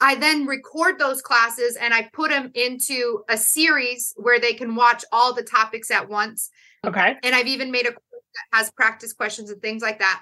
[0.03, 4.75] I then record those classes and I put them into a series where they can
[4.75, 6.49] watch all the topics at once.
[6.86, 7.15] Okay.
[7.23, 8.01] And I've even made a course
[8.51, 10.21] that has practice questions and things like that.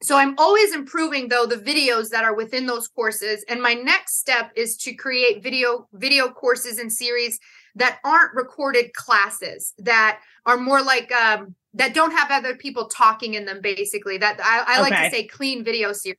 [0.00, 4.18] So I'm always improving though the videos that are within those courses and my next
[4.18, 7.38] step is to create video video courses and series
[7.74, 13.34] that aren't recorded classes that are more like um, that don't have other people talking
[13.34, 16.18] in them basically that i, I like to say clean video series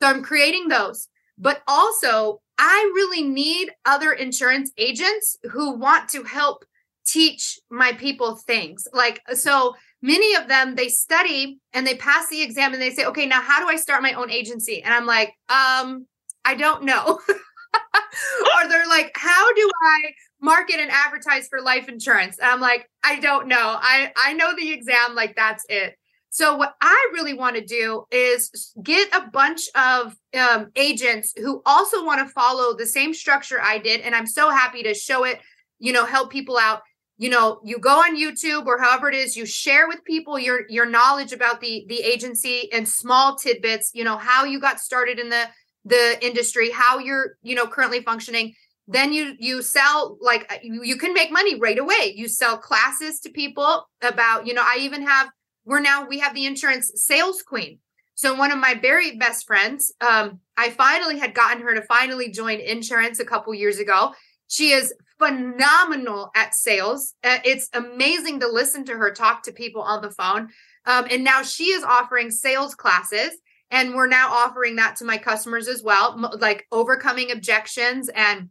[0.00, 1.08] so i'm creating those.
[1.38, 6.64] But also i really need other insurance agents who want to help
[7.04, 12.42] teach my people things like so many of them they study and they pass the
[12.42, 15.06] exam and they say okay now how do i start my own agency and i'm
[15.06, 16.06] like um
[16.44, 20.12] i don't know or they're like how do i
[20.42, 22.38] market and advertise for life insurance.
[22.38, 23.78] And I'm like, I don't know.
[23.80, 25.96] I I know the exam like that's it.
[26.30, 31.62] So what I really want to do is get a bunch of um, agents who
[31.66, 35.24] also want to follow the same structure I did, and I'm so happy to show
[35.24, 35.40] it.
[35.78, 36.82] You know, help people out.
[37.22, 40.68] You know, you go on YouTube or however it is, you share with people your
[40.68, 43.92] your knowledge about the the agency and small tidbits.
[43.94, 45.44] You know, how you got started in the
[45.84, 48.56] the industry, how you're you know currently functioning,
[48.88, 52.12] then you you sell like uh, you, you can make money right away.
[52.16, 55.30] You sell classes to people about you know i even have
[55.64, 57.78] we're now we have the insurance sales queen.
[58.16, 62.32] So one of my very best friends um i finally had gotten her to finally
[62.32, 64.12] join insurance a couple years ago.
[64.48, 67.14] She is phenomenal at sales.
[67.22, 70.48] Uh, it's amazing to listen to her talk to people on the phone.
[70.84, 73.30] Um, and now she is offering sales classes
[73.70, 78.48] and we're now offering that to my customers as well like overcoming objections and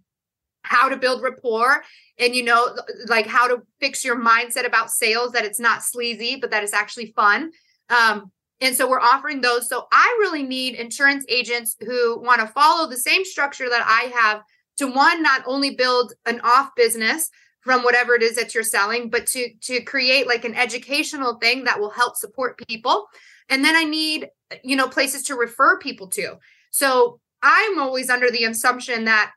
[0.64, 1.84] how to build rapport
[2.18, 2.76] and you know
[3.08, 6.74] like how to fix your mindset about sales that it's not sleazy but that it's
[6.74, 7.52] actually fun.
[7.90, 8.32] Um,
[8.62, 9.68] and so we're offering those.
[9.68, 14.10] So i really need insurance agents who want to follow the same structure that i
[14.18, 14.42] have
[14.82, 17.30] to one not only build an off business
[17.62, 21.64] from whatever it is that you're selling but to to create like an educational thing
[21.64, 23.08] that will help support people
[23.50, 24.30] and then i need
[24.64, 26.36] you know places to refer people to
[26.72, 29.32] so i'm always under the assumption that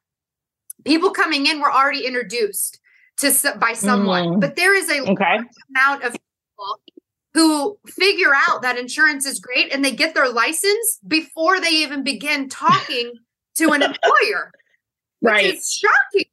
[0.84, 2.80] people coming in were already introduced
[3.18, 4.40] to by someone, mm.
[4.40, 5.38] but there is a okay.
[5.70, 6.80] amount of people
[7.34, 12.02] who figure out that insurance is great and they get their license before they even
[12.02, 13.12] begin talking
[13.56, 14.50] to an employer.
[15.24, 15.46] Right.
[15.46, 16.30] It's shocking.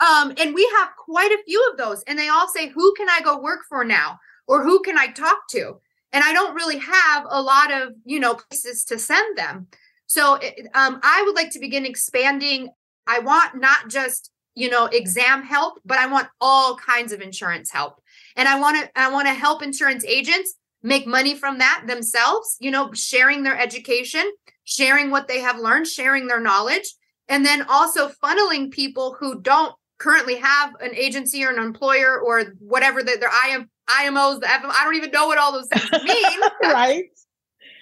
[0.00, 3.08] Um, and we have quite a few of those, and they all say, Who can
[3.08, 4.18] I go work for now?
[4.46, 5.80] Or who can I talk to?
[6.12, 9.66] And I don't really have a lot of, you know, places to send them.
[10.06, 10.34] So
[10.74, 12.70] um, I would like to begin expanding
[13.08, 17.70] I want not just, you know, exam help, but I want all kinds of insurance
[17.70, 18.00] help.
[18.36, 22.56] And I want to I want to help insurance agents make money from that themselves,
[22.60, 24.30] you know, sharing their education,
[24.64, 26.94] sharing what they have learned, sharing their knowledge,
[27.28, 32.54] and then also funneling people who don't currently have an agency or an employer or
[32.60, 35.90] whatever that their IM, IMOs, the FM, I don't even know what all those things
[36.04, 36.40] mean.
[36.62, 37.04] right.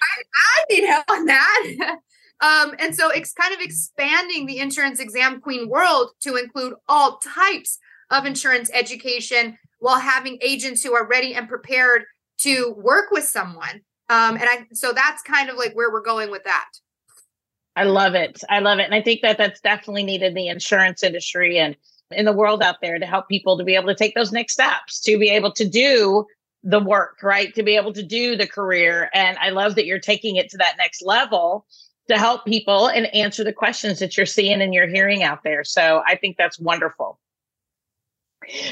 [0.03, 1.99] I, I need help on that.
[2.41, 7.19] Um, and so it's kind of expanding the insurance exam queen world to include all
[7.19, 7.79] types
[8.11, 12.05] of insurance education while having agents who are ready and prepared
[12.41, 13.81] to work with someone.
[14.09, 16.69] Um, and I, so that's kind of like where we're going with that.
[17.77, 18.41] I love it.
[18.49, 18.85] I love it.
[18.85, 21.77] And I think that that's definitely needed in the insurance industry and
[22.11, 24.55] in the world out there to help people to be able to take those next
[24.55, 26.25] steps, to be able to do
[26.63, 27.55] the work, right?
[27.55, 29.11] To be able to do the career.
[29.13, 31.67] And I love that you're taking it to that next level
[32.09, 35.65] to help people and answer the questions that you're seeing and you're hearing out there.
[35.65, 37.19] So I think that's wonderful.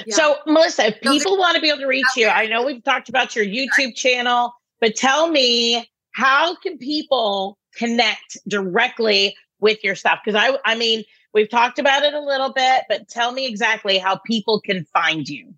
[0.06, 0.14] Yeah.
[0.14, 3.08] So, Melissa, if people want to be able to reach you, I know we've talked
[3.08, 10.20] about your YouTube channel, but tell me how can people connect directly with your stuff?
[10.24, 13.98] Because I, I mean, we've talked about it a little bit, but tell me exactly
[13.98, 15.54] how people can find you.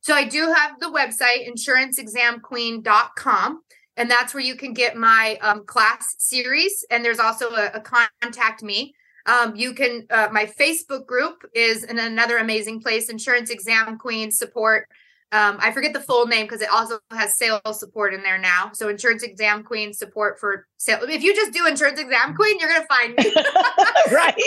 [0.00, 3.62] So, I do have the website, insuranceexamqueen.com.
[3.96, 6.84] and that's where you can get my um, class series.
[6.90, 8.94] And there's also a, a contact me.
[9.26, 13.08] Um, you can uh, my Facebook group is in another amazing place.
[13.08, 14.88] Insurance Exam Queen support.
[15.32, 18.70] Um, I forget the full name because it also has sales support in there now.
[18.74, 20.98] So Insurance Exam Queen support for sale.
[21.02, 23.34] If you just do Insurance Exam Queen, you're gonna find me.
[24.12, 24.34] right.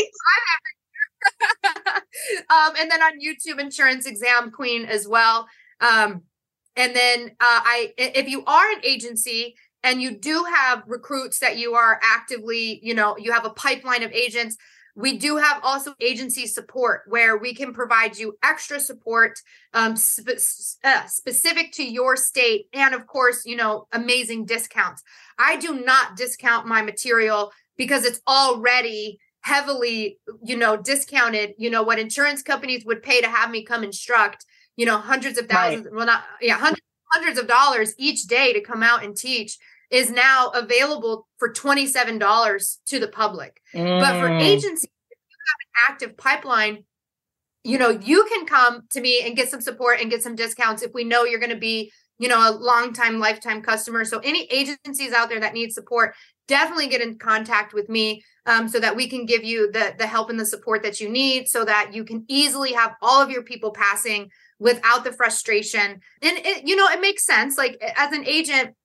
[2.50, 5.48] um, and then on YouTube, Insurance Exam Queen as well.
[5.82, 6.22] Um,
[6.76, 11.58] and then uh, I, if you are an agency and you do have recruits that
[11.58, 14.58] you are actively, you know, you have a pipeline of agents.
[14.96, 19.38] We do have also agency support where we can provide you extra support
[19.74, 20.40] um, spe-
[20.84, 22.68] uh, specific to your state.
[22.74, 25.04] And of course, you know, amazing discounts.
[25.38, 31.84] I do not discount my material because it's already heavily, you know, discounted, you know,
[31.84, 35.86] what insurance companies would pay to have me come instruct, you know, hundreds of thousands,
[35.86, 35.94] right.
[35.94, 36.82] well, not, yeah, hundreds,
[37.12, 39.58] hundreds of dollars each day to come out and teach
[39.92, 43.62] is now available for $27 to the public.
[43.74, 44.00] Mm.
[44.00, 44.42] But for mm.
[44.42, 46.84] agencies, if you have an active pipeline,
[47.64, 50.84] you know, you can come to me and get some support and get some discounts
[50.84, 54.06] if we know you're going to be, you know, a long time, lifetime customer.
[54.06, 56.16] So any agencies out there that need support,
[56.48, 60.08] definitely get in contact with me um, so that we can give you the the
[60.08, 63.30] help and the support that you need so that you can easily have all of
[63.30, 64.30] your people passing
[64.60, 68.76] without the frustration and it, you know it makes sense like as an agent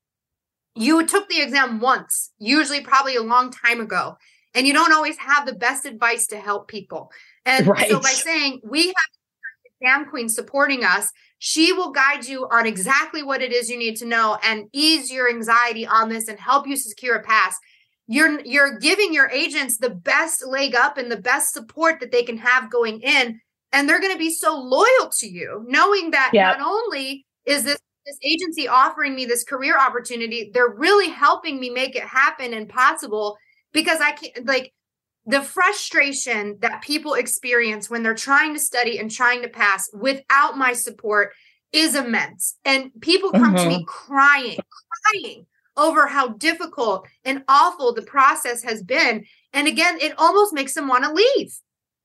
[0.75, 4.16] you took the exam once usually probably a long time ago
[4.55, 7.11] and you don't always have the best advice to help people
[7.45, 7.89] and right.
[7.89, 8.95] so by saying we have
[9.81, 13.97] exam queen supporting us she will guide you on exactly what it is you need
[13.97, 17.57] to know and ease your anxiety on this and help you secure a pass
[18.07, 22.23] you're you're giving your agents the best leg up and the best support that they
[22.23, 23.41] can have going in
[23.73, 26.59] and they're going to be so loyal to you knowing that yep.
[26.59, 27.79] not only is this
[28.11, 32.69] this agency offering me this career opportunity they're really helping me make it happen and
[32.69, 33.37] possible
[33.73, 34.73] because i can't like
[35.27, 40.57] the frustration that people experience when they're trying to study and trying to pass without
[40.57, 41.33] my support
[41.73, 43.57] is immense and people come mm-hmm.
[43.57, 43.85] to me mm-hmm.
[43.85, 44.59] crying
[45.13, 45.47] crying
[45.77, 49.25] over how difficult and awful the process has been.
[49.53, 51.53] And again, it almost makes them want to leave.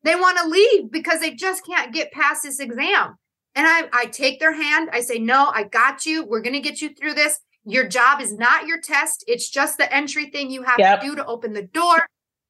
[0.03, 3.17] They want to leave because they just can't get past this exam.
[3.55, 4.89] And I, I take their hand.
[4.91, 6.25] I say, No, I got you.
[6.25, 7.39] We're going to get you through this.
[7.65, 11.01] Your job is not your test, it's just the entry thing you have yep.
[11.01, 12.05] to do to open the door.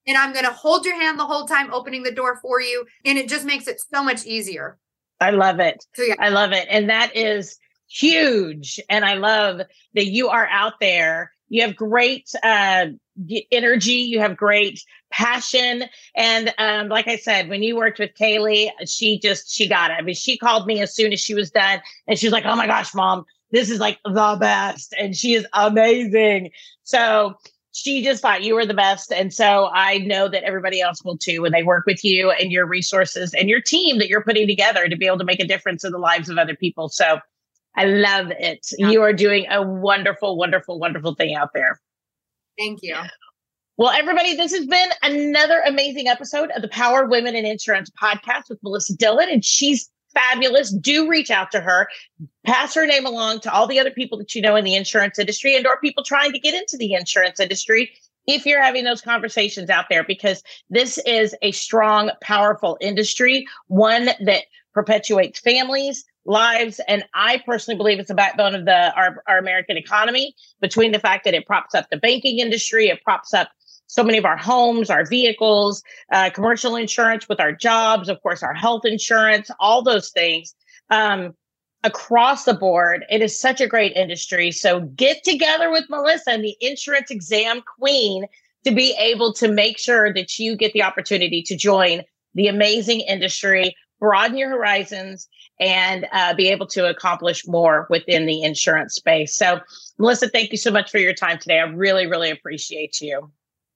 [0.07, 2.85] And I'm going to hold your hand the whole time opening the door for you.
[3.05, 4.77] And it just makes it so much easier.
[5.19, 5.83] I love it.
[5.95, 6.15] So, yeah.
[6.19, 6.67] I love it.
[6.69, 8.79] And that is huge.
[8.89, 9.61] And I love
[9.93, 11.31] that you are out there.
[11.49, 12.87] You have great uh,
[13.51, 13.93] energy.
[13.93, 15.85] You have great passion.
[16.15, 19.95] And um, like I said, when you worked with Kaylee, she just, she got it.
[19.95, 22.45] I mean, she called me as soon as she was done and she was like,
[22.45, 24.93] oh my gosh, mom, this is like the best.
[24.99, 26.51] And she is amazing.
[26.83, 27.35] So
[27.71, 29.11] she just thought you were the best.
[29.11, 32.51] And so I know that everybody else will too when they work with you and
[32.51, 35.47] your resources and your team that you're putting together to be able to make a
[35.47, 36.89] difference in the lives of other people.
[36.89, 37.19] So
[37.75, 38.67] I love it.
[38.77, 38.91] Yeah.
[38.91, 41.81] You are doing a wonderful, wonderful, wonderful thing out there.
[42.57, 42.95] Thank you.
[43.77, 48.43] Well, everybody, this has been another amazing episode of the Power Women in Insurance podcast
[48.49, 50.71] with Melissa Dillon, and she's fabulous.
[50.71, 51.89] Do reach out to her,
[52.45, 55.19] pass her name along to all the other people that you know in the insurance
[55.19, 57.91] industry and or people trying to get into the insurance industry
[58.27, 64.05] if you're having those conversations out there because this is a strong powerful industry one
[64.21, 64.45] that
[64.75, 66.79] perpetuates families lives.
[66.87, 70.99] And I personally believe it's the backbone of the our, our American economy between the
[70.99, 73.49] fact that it props up the banking industry, it props up
[73.87, 78.43] so many of our homes, our vehicles, uh, commercial insurance with our jobs, of course,
[78.43, 80.53] our health insurance, all those things.
[80.89, 81.33] Um,
[81.83, 84.51] across the board, it is such a great industry.
[84.51, 88.25] So get together with Melissa and the insurance exam queen
[88.65, 92.01] to be able to make sure that you get the opportunity to join
[92.33, 95.27] the amazing industry, broaden your horizons,
[95.59, 99.35] and uh, be able to accomplish more within the insurance space.
[99.35, 99.59] So,
[99.97, 101.59] Melissa, thank you so much for your time today.
[101.59, 103.31] I really, really appreciate you.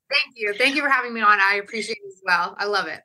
[0.10, 0.54] Thank you.
[0.54, 1.40] Thank you for having me on.
[1.40, 2.56] I appreciate it as well.
[2.58, 3.02] I love it.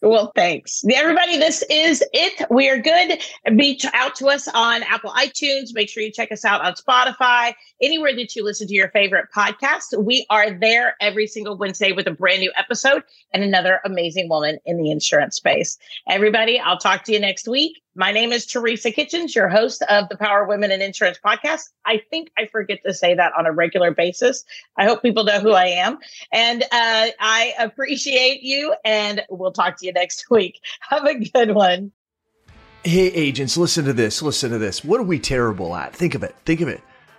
[0.00, 0.84] Well, thanks.
[0.94, 2.48] Everybody, this is it.
[2.50, 3.20] We are good.
[3.50, 5.74] Reach out to us on Apple iTunes.
[5.74, 9.26] Make sure you check us out on Spotify, anywhere that you listen to your favorite
[9.34, 10.00] podcast.
[10.00, 14.58] We are there every single Wednesday with a brand new episode and another amazing woman
[14.64, 15.76] in the insurance space.
[16.08, 17.82] Everybody, I'll talk to you next week.
[17.98, 21.70] My name is Teresa Kitchens, your host of the Power Women in Insurance podcast.
[21.84, 24.44] I think I forget to say that on a regular basis.
[24.76, 25.98] I hope people know who I am.
[26.30, 30.60] And uh, I appreciate you, and we'll talk to you next week.
[30.88, 31.90] Have a good one.
[32.84, 34.22] Hey, agents, listen to this.
[34.22, 34.84] Listen to this.
[34.84, 35.92] What are we terrible at?
[35.92, 36.36] Think of it.
[36.44, 36.80] Think of it